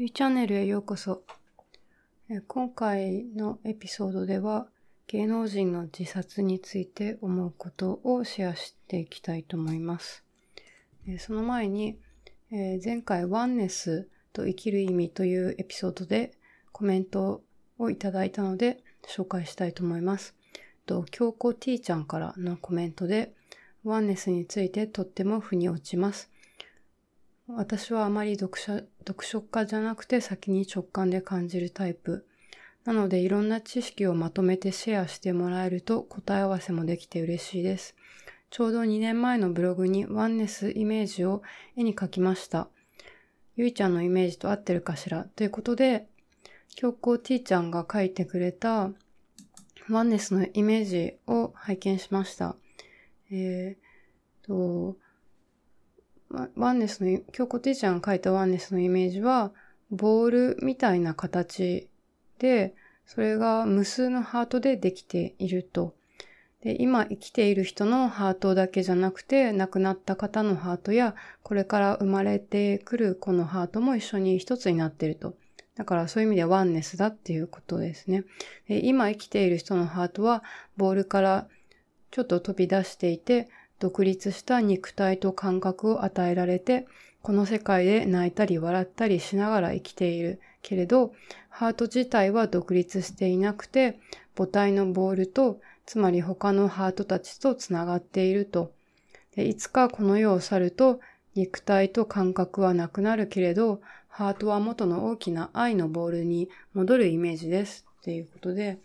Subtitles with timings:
[0.00, 1.24] ゆいチャンネルへようこそ。
[2.46, 4.68] 今回のエピソードでは
[5.08, 10.22] 芸能人の自殺について思うことをシェアしていきたいと思います。
[11.18, 11.98] その前に
[12.52, 16.30] 前回ワンネスと生きる意味というエピソードで
[16.70, 17.42] コメント
[17.80, 20.36] をいただいたので紹介したいと思います。
[21.10, 23.34] 京子 T ちゃんからのコメントで
[23.82, 26.30] ワンネスについてとっても腑に落ちます。
[27.50, 32.26] 私はあまり読者読書家じゃなくて先に直感で感じるタイプ。
[32.84, 37.96] なのでいろんな知識をまとめてシェアしてもらえると答え合わせもできて嬉しいです。
[38.50, 41.42] ちょうど2年前のブログにワンネスイメージを
[41.76, 42.68] 絵に描きました。
[43.56, 45.24] ゆいちゃんのイメージと合ってるかしら？
[45.24, 46.06] ということで、
[46.76, 48.90] 京子 T ちゃんが描いてくれた
[49.90, 52.56] ワンネスのイメージを拝見しました。
[53.30, 54.96] えー、と、
[56.56, 59.52] ワンネスの、京子ティちゃんが書いたワンネスのイメージは、
[59.90, 61.88] ボールみたいな形
[62.38, 62.74] で、
[63.06, 65.94] それが無数のハートでできていると。
[66.62, 75.36] で今生きている人のハートだけじゃなくて、亡くなった方のハートや、これから生まれてくる子のハートも一緒に一つになっていると。
[75.76, 78.24] だからそういう意味でワンネスだっていうことですね。
[78.66, 80.42] で今生きている人のハートは、
[80.76, 81.48] ボールから
[82.10, 83.48] ちょっと飛び出していて、
[83.78, 86.86] 独立した肉体と感覚を与えられて、
[87.22, 91.12] この世界で泣いたり笑ったりしながら生きているけれど、
[91.48, 93.98] ハート自体は独立していなくて、
[94.36, 98.72] 母体のボールと、つまり他のハートたちとつながっていると。
[99.34, 101.00] でいつかこの世を去ると、
[101.34, 107.84] 肉体と感覚はなくなるけれど、ハートは元の大きな愛のボールに戻るイメージです。
[108.00, 108.78] っていうことで、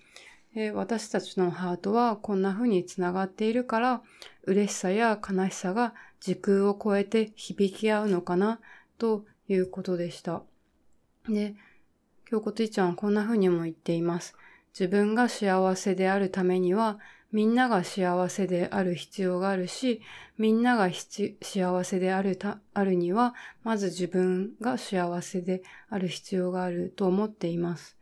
[0.55, 4.01] え私たちのハートはこんな風につながっているから、
[4.43, 8.59] 嬉しさや悲しさが時空を超えて響き合うのかな、
[8.99, 10.43] ということでした。
[11.27, 11.55] で、
[12.25, 14.35] 京子てぃちゃんはこんな風にも言っています。
[14.77, 16.99] 自分が幸せであるためには、
[17.31, 20.01] みんなが幸せである必要があるし、
[20.37, 23.33] みんなが幸せであるた、あるには、
[23.63, 27.97] まず自分が幸せである必要があると思っています。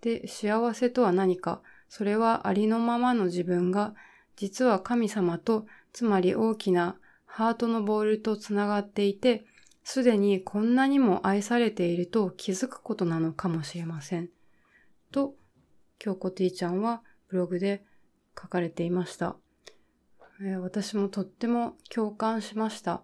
[0.00, 3.94] で、幸せとは何か、それはありのままの自分が、
[4.36, 9.44] 実は神様と、つまり大きなハートのボールとつながっていて、
[9.84, 14.28] すでにこんなにも愛されていると気づくことなのかもしれません。
[15.10, 15.34] と、
[15.98, 17.84] 京子 T ちゃんはブログで
[18.40, 19.36] 書かれていました。
[20.40, 23.02] えー、私もとっても共感しました。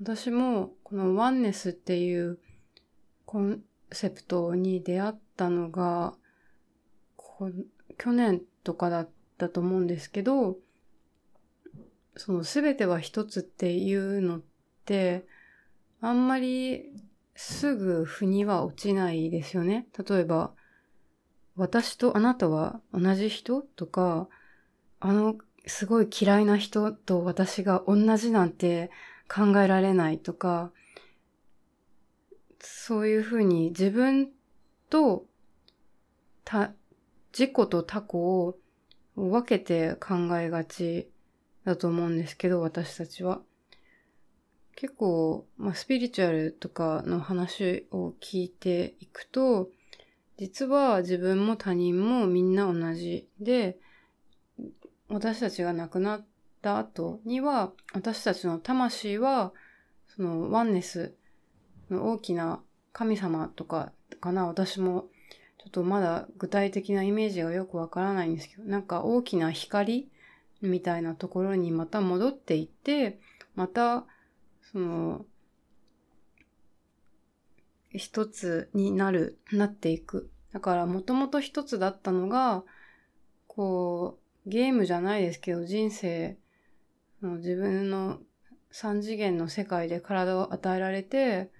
[0.00, 2.38] 私もこのワンネスっていう
[3.24, 3.60] コン
[3.92, 6.14] セプトに出会ったのが、
[7.98, 9.08] 去年とかだっ
[9.38, 10.56] たと思うんですけど、
[12.16, 14.42] その全ては一つっていうのっ
[14.84, 15.26] て、
[16.00, 16.92] あんまり
[17.34, 19.86] すぐ腑には落ちないですよね。
[20.08, 20.52] 例えば、
[21.56, 24.28] 私とあなたは同じ人とか、
[25.00, 25.36] あの
[25.66, 28.90] すごい嫌いな人と私が同じなんて
[29.28, 30.72] 考えられないとか、
[32.60, 34.30] そういうふうに自分
[34.88, 35.26] と
[36.44, 36.72] 他、
[37.32, 38.56] 自己と他己を
[39.16, 41.10] 分けて考えがち
[41.64, 43.40] だと思うんですけど、私たちは。
[44.76, 49.70] 結構、まあ、スピリチュアルとかの話を聞いていくと、
[50.38, 53.78] 実は自分も他人もみんな同じで、
[55.08, 56.26] 私たちが亡くなっ
[56.60, 59.52] た後には、私たちの魂は、
[60.08, 61.14] そのワンネス
[61.90, 62.62] の大きな
[62.96, 63.92] 神様とか
[64.22, 65.10] かな、私も
[65.58, 70.08] ちょっとまだ具体的なイメージがよくわからないんですけど、なんか大きな光
[70.62, 73.20] みたいなところにまた戻っていって、
[73.54, 74.06] また、
[74.72, 75.26] その、
[77.90, 80.30] 一つになる、なっていく。
[80.54, 82.64] だからもともと一つだったのが、
[83.46, 86.38] こう、ゲームじゃないですけど、人生
[87.20, 88.20] の自分の
[88.70, 91.50] 三次元の世界で体を与えられて、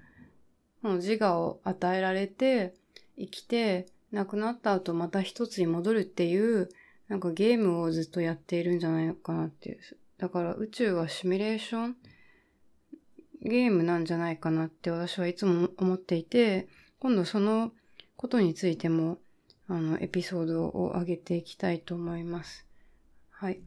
[0.82, 2.74] もう自我を与えられて、
[3.18, 6.68] 生きて、亡くなった後また一つに戻るっていう、
[7.08, 9.78] なんかゲームをずっとやっているんじゃないのかなっていう。
[10.18, 11.96] だから宇宙はシミュレーション
[13.42, 16.68] ゲームなんじゃないかなって私はいつも思っていて、
[16.98, 17.72] 今度その
[18.16, 19.18] ことについても、
[19.68, 22.66] あの、エピソードを上げていきたいと思います。
[23.30, 23.60] はい。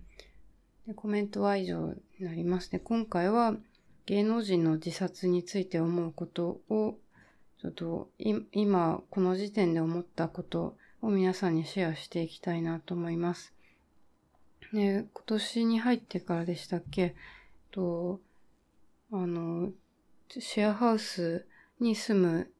[0.88, 2.80] でコメントは以上になりますね。
[2.80, 3.56] 今回は
[4.10, 6.98] 芸能人の自殺について思うことを、
[7.62, 8.10] ちょっと
[8.52, 13.54] 今この時点で思ったことを皆さんにシェアしていきたいなと思います。
[14.74, 17.14] ね、今年に入ってからでしたっけ？
[17.70, 18.20] と、
[19.12, 19.74] あの、
[20.28, 21.46] シェアハウス
[21.80, 22.52] に住む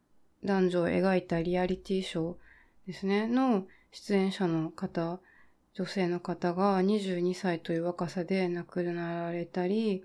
[0.44, 2.36] 男女を描いたリアリティショー
[2.86, 5.20] ですね、の出演者の方、
[5.74, 10.04] 女性の方が22歳という若さで亡くなられたり、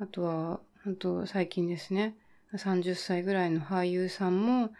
[0.00, 2.14] あとは、本当最近ですね、
[2.52, 4.70] 30歳ぐらいの俳優さんも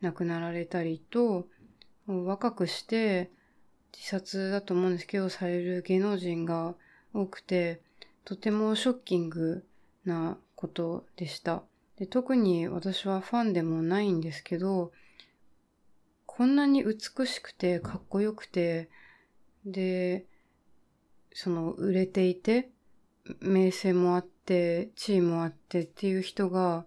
[0.00, 1.46] 亡くなられたりと、
[2.06, 3.30] 若くして
[3.94, 6.74] 自殺だと思うんですけど、される芸能人が
[7.12, 7.80] 多くて、
[8.24, 9.64] とてもショッキング
[10.04, 11.62] なことでした。
[11.98, 14.92] で特に私はファンでもないんですけど、
[16.24, 18.88] こんなに美しくてかっこよくて、
[19.66, 20.24] で、
[21.34, 22.70] その売れていて、
[23.40, 26.84] 名声もあって、地位もあってっていう人が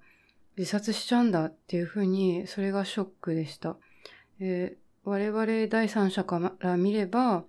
[0.58, 3.78] 自殺しちゃうんだっていうふうに、それがショックでした。
[4.40, 7.46] え我々第三者から見れば、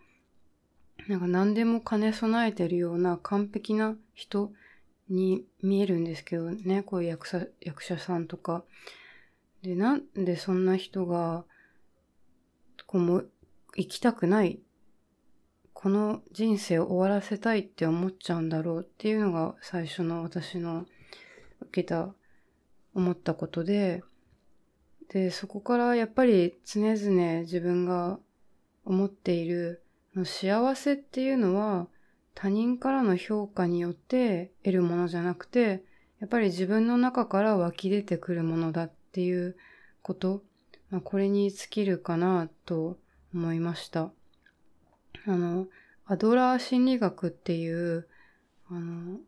[1.08, 4.52] なんか何でも兼ね備えてるような完璧な人
[5.08, 8.64] に見えるんですけどね、こういう役者役者さんとか。
[9.62, 11.44] で、なんでそんな人が、
[12.86, 13.22] こうも
[13.76, 14.60] 生きたくない、
[15.86, 20.84] この人生を終わらせたいって思っちゃうんだろうっていうのが最初の私の
[21.60, 22.12] 受けた、
[22.92, 24.02] 思ったことで、
[25.12, 28.18] で、そこからやっぱり常々自分が
[28.84, 29.84] 思っている
[30.24, 31.86] 幸せっていうのは
[32.34, 35.84] 他人からの評価によって得るものじゃなくて、
[36.18, 39.56] やっぱり自分の中から湧き出てくるものだっていう
[40.02, 40.42] こと、
[40.90, 42.98] まあ、これに尽きるかなと
[43.32, 44.10] 思いました。
[45.26, 45.66] あの、
[46.06, 48.06] アドラー心理学っていう、
[48.70, 49.18] あの、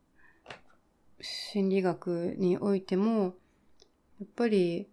[1.20, 3.34] 心理学においても、
[4.20, 4.88] やっぱり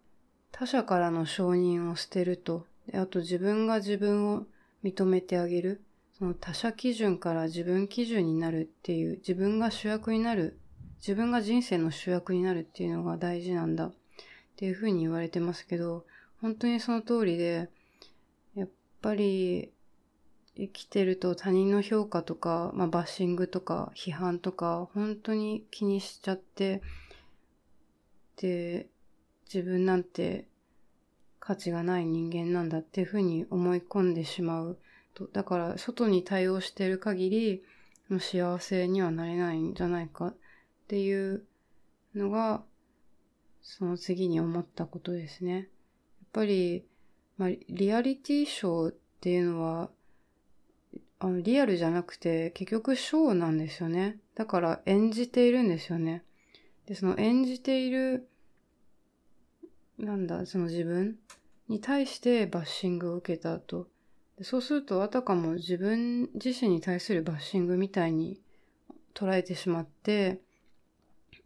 [0.52, 4.46] 他者からの承認を捨てると、あと自分が自分を
[4.84, 5.84] 認めてあげる。
[6.18, 10.60] その他者基準から自分基準になるっていう、自分が主役になる、
[10.98, 13.88] 自分が人生の主役になるっていうのが大事なんだ。
[13.88, 13.94] っ
[14.56, 16.06] ていうふうに言われてますけど、
[16.42, 17.70] 本当にその通りで、
[18.56, 18.70] やっ
[19.02, 19.72] ぱり
[20.58, 26.82] 生きてると他人の評価とか、まあ、バッシングとか批判とか本当に気にしちゃって、
[28.38, 28.88] で、
[29.54, 30.48] 自分なんて
[31.40, 34.78] 価値がない人間なんだっていうふうに思い込んでしまう
[35.14, 35.28] と。
[35.28, 37.64] だから外に対応してる限り
[38.20, 40.36] 幸せにはなれないんじゃないかっ
[40.88, 41.44] ていう
[42.16, 42.64] のが
[43.62, 45.54] その次に思ったことですね。
[45.54, 45.66] やっ
[46.32, 46.86] ぱり、
[47.38, 49.90] まあ、リアリティショーっていうのは
[51.26, 54.20] あのリアルじゃなくて結局ショーなんですよね。
[54.36, 56.24] だから演じているんですよね。
[56.86, 58.30] で、その演じている
[59.98, 61.16] なんだ、その自分
[61.68, 63.88] に対してバッシングを受けた後、
[64.44, 68.40] そうするとあたかも自分自身に対するバッシングみたいに
[69.16, 70.42] 捉えてしまって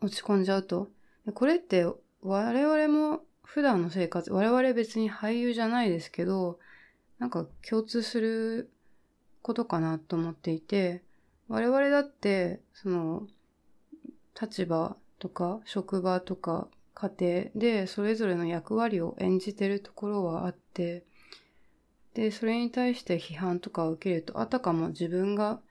[0.01, 0.89] 落ち込んじゃうと。
[1.25, 1.85] でこれって
[2.21, 6.59] 我々も普段の生活、我々別に俳優じゃないですけど、
[7.17, 8.69] なんか共通する
[9.49, 11.01] ことかなと思っていて、
[11.47, 13.25] 我々だってその
[14.39, 21.03] 立場とか職場とか家庭でそれぞれの役割を演じてるところはあって、
[22.13, 25.61] で、それに対して批判とかを受けると、あたかも自分が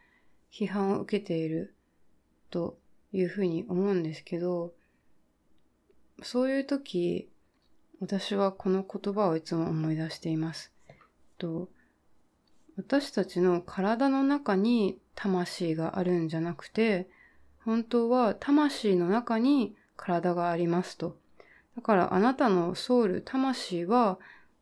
[0.53, 1.77] 批判を受けている
[2.51, 2.79] と
[3.13, 4.73] いうふうに思うんですけど、
[6.25, 7.31] そういう時、
[8.01, 10.73] 私はこの言葉をいつも思い出しています。
[11.39, 11.69] と
[12.79, 17.09] 私たちの体の中に魂があるんじゃなくて、
[17.65, 21.17] 本当は魂の中に体がありますと。
[21.75, 24.21] だからあなたのソウル、魂は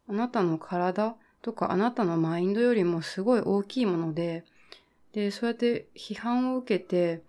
[0.09, 4.45] あなたの体とかあなたのマインドよりもすごい大きいもので、
[5.13, 7.23] で、そうやって批判を受けて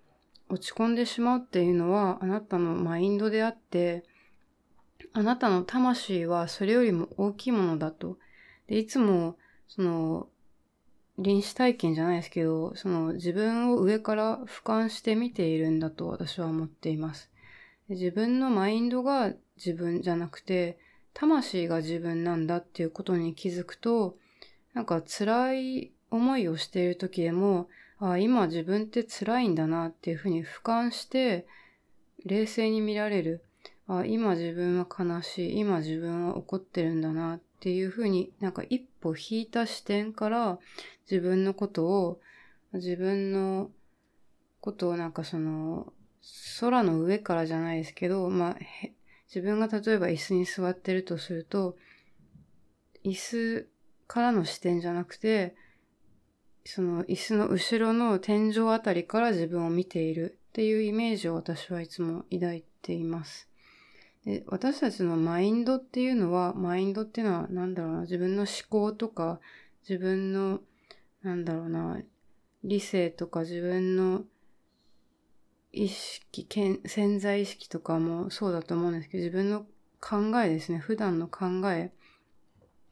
[0.48, 4.06] 落ち込んでしまうっていうのはあなたのマインドであって、
[5.12, 8.18] あなたの魂はそれよりも大きいものだと。
[8.68, 9.36] で、いつも、
[9.68, 10.30] その、
[11.18, 17.32] 臨死体験じゃないですけど、その自分を上から俯瞰して見ているんだと私は思っています。
[17.90, 20.78] 自分のマインドが自分じゃなくて、
[21.14, 24.18] 魂が自分なんだっていうことに気づくと、
[24.74, 27.68] なんか辛い思いをしている時でも、
[28.00, 31.48] ああ今自分って辛いんだなっていうふうに俯瞰して、
[32.26, 33.44] 冷静に見られる。
[33.88, 35.60] あ今自分は悲しい。
[35.60, 40.60] 今自分は怒ってるんだなっていうふうになんか一歩引いた視点から
[41.10, 42.20] 自分のことを、
[42.74, 43.72] 自分の
[44.62, 45.92] ことをなんかその
[46.60, 48.58] 空の上からじゃないですけど、まあ、
[49.28, 51.76] 自分が例えば椅子に座ってるとすると、
[53.04, 53.68] 椅子
[54.08, 55.56] からの視点じゃなくて、
[56.64, 63.48] その椅子の後ろの天井あたりから自分を見ているっていうイメージを私はいつも抱いています。
[64.28, 69.40] で私たちのマインドっていうのは、マインドっていうのは何だろうな、自分の思考とか、
[69.88, 70.60] 自分の、
[71.24, 72.02] なんだろうな、
[72.62, 74.26] 理性とか自分の
[75.72, 76.46] 意識、
[76.86, 79.66] 潜在意識とかもそうだと思うんですけど、自分の
[80.02, 80.78] 考えですね。
[80.78, 81.94] 普段の考え。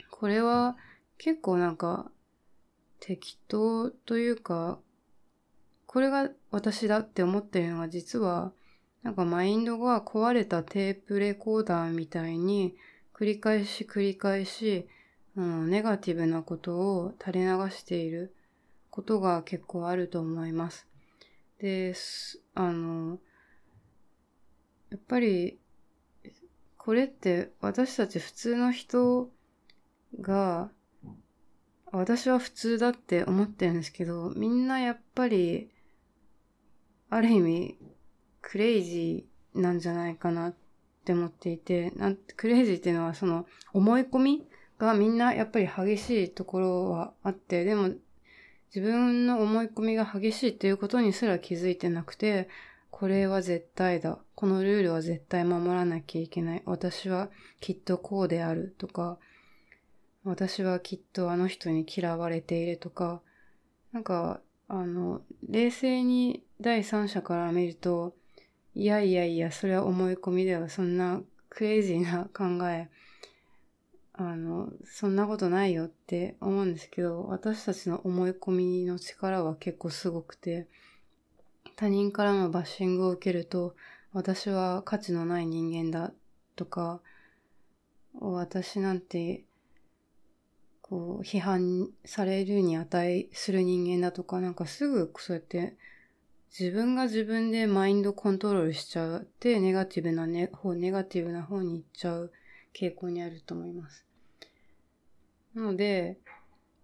[0.09, 0.77] これは
[1.17, 2.09] 結構なんか
[3.01, 4.79] 適当というか、
[5.85, 8.53] これが私だって思ってるのが実は
[9.05, 12.75] なんかマインドが壊れたテープレコーダーみたいに
[13.13, 14.87] 繰り返し繰り返し、
[15.37, 18.33] うん、ネガティブなことを垂れ流している
[18.89, 20.87] ことが結構あると思います。
[21.59, 21.93] で、
[22.55, 23.19] あの、
[24.89, 25.59] やっぱり
[26.75, 29.29] これって私たち普通の人
[30.19, 30.71] が、
[31.91, 35.69] 私は普通だって思ってるんですけど、みんなやっぱり、
[37.11, 37.77] ある意味、
[38.47, 40.55] クレイジーなんじゃないかなっ
[41.03, 44.47] て思っていて、なんクレイジーっていうのはその思い込み
[44.77, 47.89] がみんなやっぱり激しいところはあって、でも
[48.73, 52.47] 自分の思い込みが激しいっていうことにすら気づいてなくて、
[52.91, 54.19] これは絶対だ。
[54.35, 56.61] このルールは絶対守らなきゃいけない。
[56.65, 59.17] 私はきっとこうであるとか、
[60.23, 63.21] 私はきっとあの人に嫌われているとか、
[63.91, 68.13] なんか、あの、冷静に第三者から見ると、
[68.77, 72.89] いやいやいや、それは思い込みでは、そんなクレイジーな考え、
[74.11, 80.67] あの、そんなことないよって思うんですけど、私たちの思い込みの力は結構すごくて、
[81.77, 83.77] 他人からのバッシングを受けると、
[84.11, 86.13] 私は価値のない人間だ
[86.57, 87.01] とか、
[88.13, 89.45] 私なんて、
[90.81, 95.77] こう、批判されるに値する人間だとか、なんかすぐそうやって
[96.57, 102.31] 自分が自分でマインドコントロールしちゃって、ネガティブなね、方、ネガティブな方に行っちゃう
[102.73, 104.05] 傾向にあると思います。
[105.53, 106.17] なので、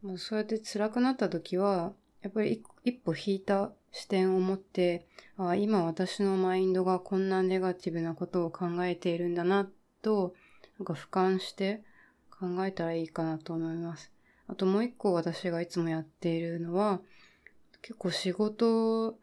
[0.01, 9.70] もうそうやって辛くなった時は、やっぱり一歩引いた視点を持って、あ今私のマインドがこんなネガティブなことを考えているんだな
[10.01, 10.34] と、
[10.80, 11.82] なんか俯瞰して
[12.30, 14.12] 考えたらいいかなと思います。
[14.48, 17.00] あともう一個私がいつもやっているのは、
[17.82, 19.18] 結構仕事、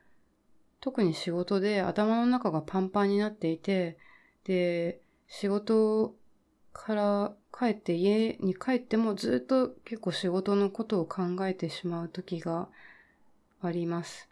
[0.81, 3.99] 特に仕事で頭の中がパンパンになっていて、
[4.45, 6.15] で、仕事
[6.73, 12.69] から帰って家に帰ってもずっと結構仕事のことを考えてしまう時が
[13.61, 14.29] あります。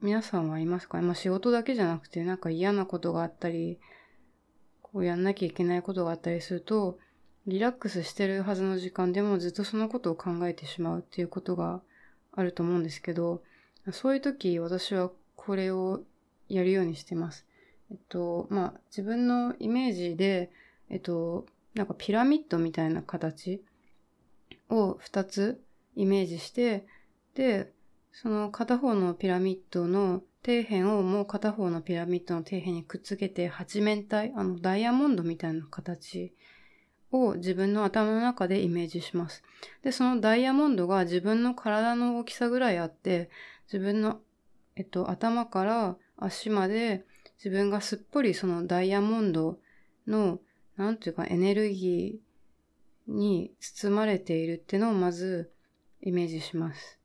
[0.00, 1.00] 皆さんはいますか？
[1.02, 3.78] まあ仕事だけじゃなくてなんか嫌なことがあったり、
[4.80, 6.98] こうやんなきゃいけないことがあったりすると、
[7.46, 11.82] リラックスしてるはずの時間でもずっとそのことを考えてしまうっていうことが
[12.32, 13.42] あると思うんですけど、
[13.90, 16.02] そういう時私はこれを
[16.48, 17.46] やるようにしてます。
[17.90, 20.50] えっと、まあ自分のイメージで、
[20.88, 23.62] えっと、なんかピラミッドみたいな形
[24.70, 25.62] を2つ
[25.96, 26.86] イメージして、
[27.34, 27.72] で、
[28.12, 36.32] その片方のピラミッドの底辺をもう片方のピラミッドの底辺にくっつけて八面体、あのダイヤモンドみたいな形
[37.10, 39.42] を自分の頭の中でイメージします。
[39.82, 43.30] で、そのダイヤモンドが自分の体の大きさぐらいあって、
[43.72, 44.20] 自分の、
[44.76, 47.06] えっと、頭から足まで
[47.42, 49.58] 自分がすっぽりそのダイヤモンド
[50.06, 50.40] の、
[50.76, 55.50] なんていうかエネルギーに包まれているっていうのをまず
[56.02, 56.98] イメージします。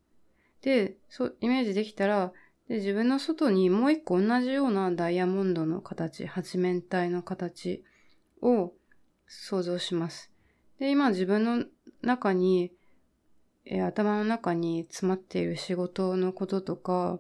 [0.62, 2.34] で、そう、イメージできたら、
[2.68, 7.84] で、自分の外にもう一個同じようなダイヤモンドの形、八面体の形
[8.42, 8.74] を
[9.28, 10.32] 想像します。
[10.80, 11.66] で、今自分の
[12.02, 12.74] 中に、
[13.70, 17.20] え頭の中に詰まっている仕事のこととか、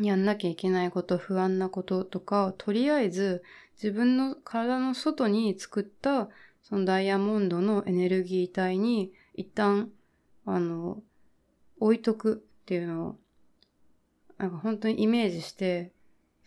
[0.00, 3.42] やんなきゃいけないこと、不安なこととか、とりあえず
[3.74, 6.28] 自分の体の外に作った
[6.64, 9.90] そのダイヤモンドのエネルギー体に一旦、
[10.46, 11.02] あの、
[11.78, 13.16] 置いとくっていうのを、
[14.38, 15.92] なんか本当にイメージして、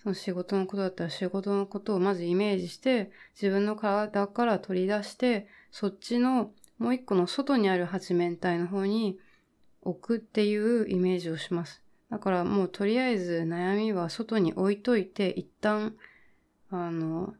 [0.01, 9.19] その仕事のことだったら仕事のことをまずイメージして、自分の体から取り出して、そっちのもう一個の外にある八面体の方に
[9.81, 11.81] 置くっていうイメージをします。
[12.10, 15.96] だからもうとりあえず悩みは外に置いといて、一旦、
[16.69, 17.34] あの、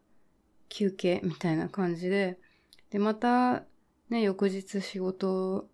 [0.68, 2.38] 休憩みたいな感じで、
[2.90, 3.64] で、また、
[4.10, 5.68] ね、翌日仕事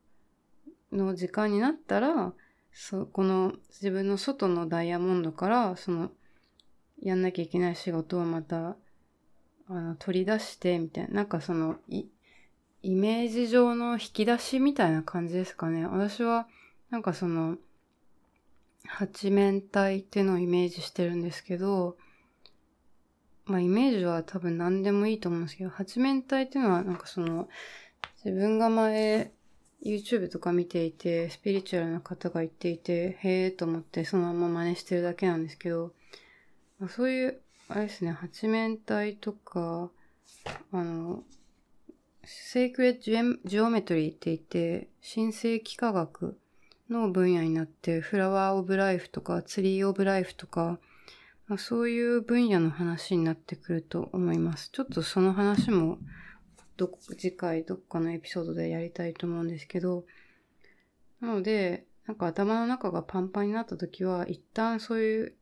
[0.92, 2.32] の時間になったら、
[2.72, 6.10] そこの自分の外のダイヤモンドから、その、
[7.00, 8.76] やんなきゃいけない仕事をまた、
[9.68, 11.14] あの、取り出して、みたいな。
[11.14, 11.78] なんかその、
[12.84, 15.86] イメージ上の引き出しみたいな感じですかね。
[15.86, 16.46] 私は、
[16.90, 17.56] なんかその、
[18.86, 21.96] 八面体っていうのをイメージしてるんですけど、
[23.46, 27.48] まあイメージは多分何でもいいと思うんですけど、八面体っていうのはなんかその、
[28.22, 29.32] 自分が前、
[29.82, 35.94] YouTube とか見ていて、スピリチュアルな方が言っていて、へえと思ってそのまま真似してるだけなんですけど、
[36.78, 39.90] まあ、そういう、あれですね、八面体とか、
[40.72, 41.22] あの、
[42.26, 46.38] セイクレットジオメトリーって言って、新世紀科学
[46.88, 50.78] の分野になって、フラワーオブライフとか、ツリーオブライフとか、
[51.46, 54.70] まあ、そういう分野の話になってくると思います。
[54.72, 55.98] ちょっとその話も
[56.76, 60.04] どこ次回どっかのエピソードでやりたいと思うんですけど、
[61.20, 65.34] なので、なんか頭の中がパンパンになった時は、一旦そういう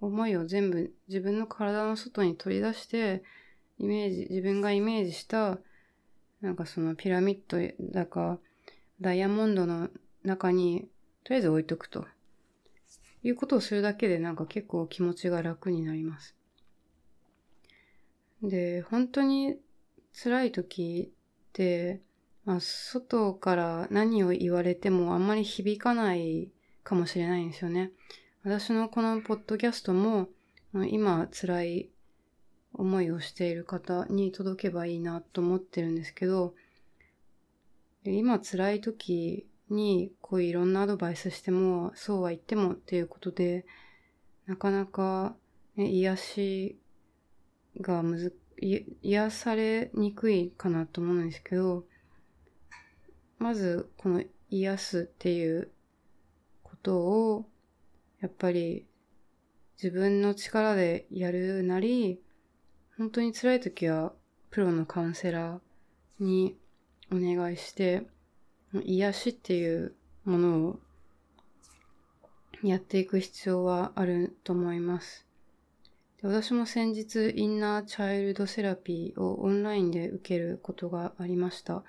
[0.00, 3.22] 思いを全部自分の体の外に取り出して、
[3.78, 5.58] イメージ、自分がイメージした、
[6.44, 7.58] なんかそのピラミッド
[7.90, 8.38] だか、
[9.00, 9.88] ダイヤモンドの
[10.24, 10.86] 中に、
[11.24, 12.04] とりあえず置いとくと。
[13.22, 16.36] いうことをするだけでなんか結構気持ちが楽になります。
[18.42, 19.56] で、本当に
[20.12, 22.02] 辛い時って、
[22.44, 26.50] まあ、外から何を言われてもあんまり響かない
[26.82, 27.90] かもしれないんですよね。
[28.42, 30.28] 私のこのポッドキャストも、
[30.74, 31.93] 今辛い
[32.74, 36.54] 思いをしている方に届けばいいなと思ってるんですけど、
[38.04, 43.64] 今辛い時にこういろんなアドバイスしてもそうは言ってもっていうことで
[44.46, 45.34] なかなか、
[45.76, 46.78] ね、癒し
[47.80, 48.36] がむず
[49.02, 51.84] 癒されにくいかなと思うんですけど
[53.38, 55.70] まずこの癒すっていう
[56.62, 57.46] ことを
[58.20, 58.86] やっぱり
[59.82, 62.20] 自分の力でやるなり
[62.96, 64.12] 本当に辛い時は
[64.50, 66.56] プロのカウンセラーに
[67.12, 68.06] お願いして
[68.72, 70.78] 癒しっていうものを
[72.62, 75.26] やっていく必要はあると思います。
[76.22, 81.82] で私も先日インナーチャイルドセラピーをオンラインで受けることがありました。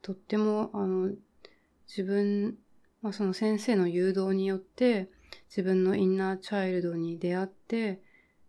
[0.00, 1.10] とってもあの
[1.88, 2.56] 自分、
[3.02, 5.10] まあ、その先生の誘導によって
[5.48, 8.00] 自分のインナーチャイルドに出会って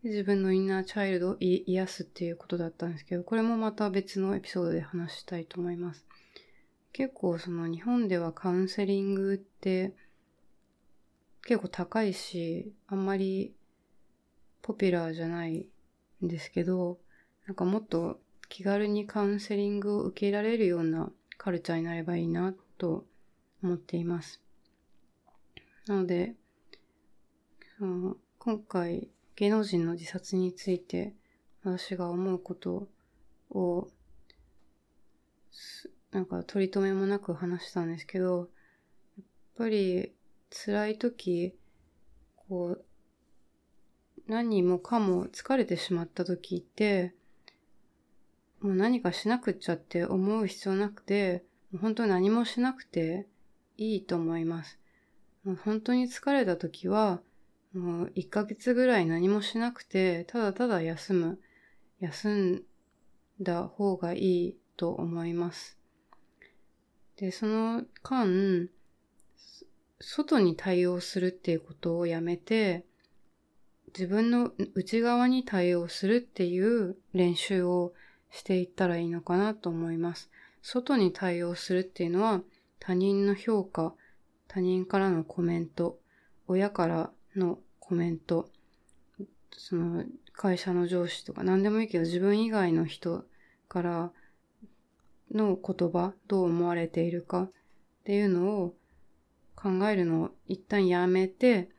[0.04, 6.06] 自分のインナーチャイルドを癒すっていうことだったんですけど、これもまた別のエピソードで話したいと思います。
[6.92, 9.96] 結構その日本ではカウンセリングって
[11.46, 13.56] 結構高いし、あんまり
[14.62, 15.68] ポピュラーじゃない
[16.24, 17.00] んですけど、
[17.48, 23.06] なんかもっと気軽にカウンセリングを受けられるようなカルチャーになればいいなと
[23.64, 24.42] 思っています。
[25.88, 26.36] なので、
[27.80, 31.14] その今回芸能人の自殺について
[31.64, 32.88] 私が思うこと
[33.50, 33.88] を
[36.14, 38.50] なんか取り留めもなく話したんですけど、
[39.18, 39.26] やっ
[39.58, 40.14] ぱり
[40.52, 41.56] 辛い時、
[42.48, 42.86] こう、
[44.28, 47.16] 何もかも疲れてしまった時って、
[48.62, 51.44] もう何かしなくっちゃって思う必要なくて、
[51.82, 53.28] 本当何もしなくて
[53.78, 54.80] いいと思います。
[55.66, 57.22] 本当に疲れた時は、
[57.74, 61.40] もう1ヶ月ぐらい何もしなくて、ただただ休む。
[62.00, 62.64] 休ん
[63.40, 65.78] だ方がいいと思います。
[67.16, 68.70] で、その間、
[70.00, 72.86] 外に対応するっていうことをやめて、
[73.88, 77.94] 自分の内側に対応するっていう練習を
[78.32, 80.30] していったらいいのかなと思います。
[80.62, 82.42] 外に対応するっていうのは
[82.80, 83.94] 他人の評価、
[84.48, 86.00] 他人からのコメント、
[86.48, 88.50] 親からのコメント、
[89.52, 93.26] その会社の上司とか何でもいいけど自分以外の人
[93.68, 94.12] から
[95.34, 97.52] の言葉、どう思われているかっ
[98.06, 98.74] ていうのを
[99.54, 101.70] 考えるのを一旦やめて、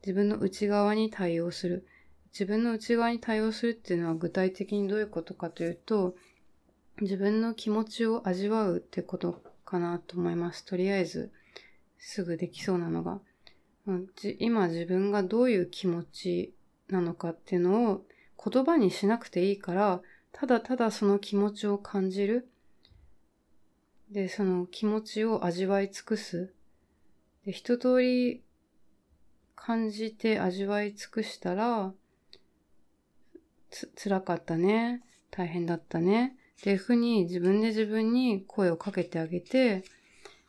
[0.00, 1.86] 自分の内側に対応する。
[2.32, 6.14] 自分の内側に対応するっていうのは具体的にどういうことかというと、
[7.02, 10.64] 自分の気持ちを味わうってことかなと思います。
[10.64, 11.30] とりあえず、
[11.98, 13.20] すぐできそうなのが。
[14.38, 16.54] 今自分がどういう気持ち
[16.88, 18.04] なのかっていうのを
[18.42, 20.00] 言葉にしなくていいから、
[20.32, 22.48] ただただその気持ちを感じる。
[24.10, 26.52] で、その気持ちを味わい尽くす。
[27.44, 28.42] で、一通り
[29.54, 31.92] 感じて味わい尽くしたら、
[33.70, 35.02] つ、辛かったね。
[35.30, 36.36] 大変だったね。
[36.60, 39.84] っていうふうに自分で自分に声をかけてあげて、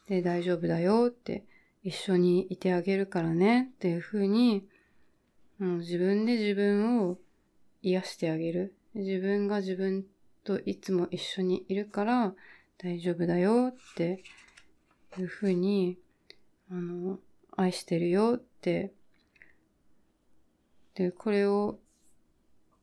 [0.07, 1.45] で、大丈夫だよって、
[1.83, 4.67] 一緒にいてあげるからねっていうふうに、
[5.57, 7.17] もう、自分で自分を
[7.81, 8.75] 癒してあげる。
[8.93, 10.05] 自分が自分
[10.43, 12.33] といつも一緒にいるから、
[12.77, 14.23] 大丈夫だよって
[15.17, 15.97] いうふうに、
[16.69, 17.19] あの、
[17.55, 18.93] 愛してるよって、
[20.95, 21.79] で、これを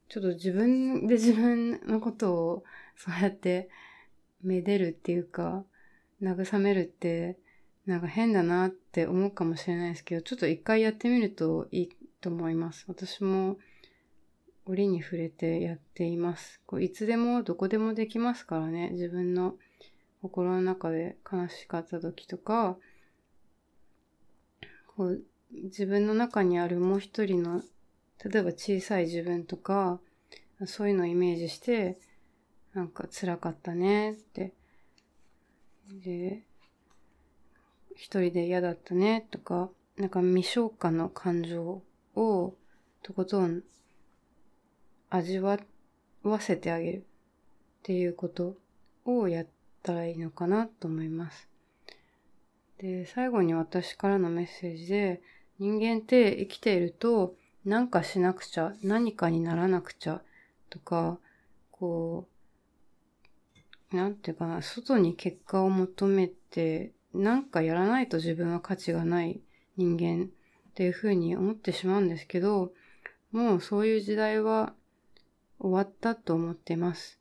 [0.09, 2.65] ちょっと自分で自分のことを
[2.97, 3.69] そうやって
[4.43, 5.65] めでるっていうか、
[6.23, 7.39] 慰めるって、
[7.89, 11.89] なんか変だなって思うかもしれないですけど、ちょっと一回やってみるといい
[12.21, 12.85] と思います。
[12.87, 13.57] 私も
[14.67, 16.61] 折に触れてやっています。
[16.67, 18.91] こういつでもどこでもできますからね。
[18.91, 19.55] 自分の
[20.21, 22.77] 心の中で悲しかった時とか、
[24.95, 27.63] こう自分の中にあるもう一人の、
[28.23, 29.99] 例えば小さい自分とか、
[30.67, 31.99] そういうのをイメージして、
[32.75, 34.53] なんか辛かったねって。
[36.05, 36.43] で、
[37.99, 41.83] 一人で嫌だったねとか、なんか未消化の感情
[42.15, 42.55] を
[43.03, 43.65] とことん
[45.11, 45.59] 味わ
[46.23, 47.03] わせてあげるっ
[47.83, 48.57] ていうこと
[49.05, 49.47] をやっ
[49.83, 51.49] たらいいのかなと思います。
[52.79, 55.21] で、最後に私からのメッセージで、
[55.59, 57.35] 人間って生きていると
[57.65, 60.23] 何かしなくちゃ、何かにならなくちゃ
[60.71, 61.19] とか、
[61.73, 62.29] こ
[63.93, 69.41] う、なんていうかな、外に結果を求めて、なんかやらないと自分は価値がない
[69.77, 72.73] 人間っていうふうに思ってしまうんですけど、
[73.33, 74.75] もうそういう時代は
[75.59, 77.19] 終わったと思っています。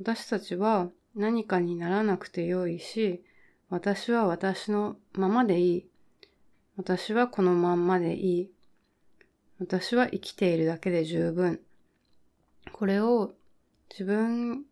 [0.00, 3.22] 私たちは何かにならなくてよいし、
[3.68, 5.86] 私は私のままでいい。
[6.76, 8.50] 私はこのまんまでいい。
[9.58, 11.60] 私は生きているだけで十分。
[12.72, 13.34] これを
[13.90, 14.64] 自分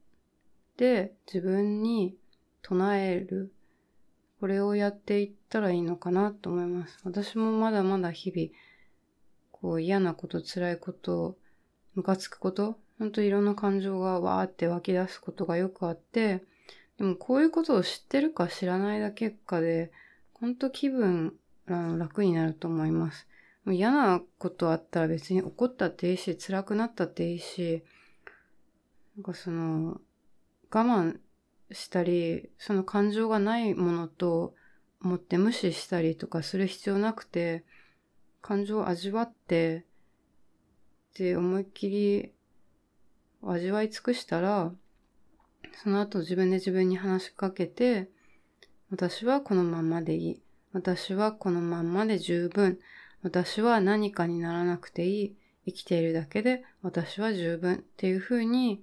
[0.77, 2.17] で自分に
[2.63, 3.53] 唱える。
[4.41, 6.99] これをやっていったらいいのかなと思います。
[7.05, 8.51] 私もまだまだ日々、
[9.51, 11.37] こう嫌なこと、辛いこと、
[11.95, 16.45] ムカつくこと、ほんといろんな感情がわーって湧き出すことがよくあって、
[16.99, 19.93] でもこういうことを知ってるか知らないだけかで、
[20.35, 21.35] ほんと気分
[21.67, 23.27] 楽になると思います。
[23.67, 27.83] 嫌なことあったら別に怒ったっていいし、辛くなったっていいし、
[29.17, 30.01] なんかその、
[30.71, 31.19] 我慢
[31.71, 34.55] したり、その感情がないものと
[35.03, 37.65] 思って無視したりとかする必要なくて、
[38.41, 39.85] 感情を味わって、
[41.17, 42.33] で、思いっきり
[43.43, 44.73] 味わい尽くしたら、
[45.83, 48.09] その後自分で自分に話しかけて、
[48.91, 50.43] 私はこのまんまでいい。
[50.73, 52.79] 私はこのまんまで十分。
[53.23, 55.37] 私は何かにならなくていい。
[55.67, 58.83] 生きているだけで私は十分っていうふうに、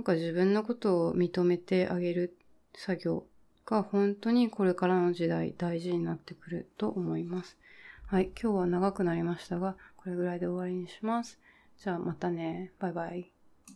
[0.00, 2.34] なんか自分のことを認めてあげる
[2.74, 3.24] 作業
[3.66, 7.58] が本当にこれからの時代大事になってくると思います。
[8.06, 11.38] はい、今日は長くなりましたが、これぐらいで終わりにします。
[11.76, 12.72] じゃあまたね。
[12.78, 13.39] バイバイ。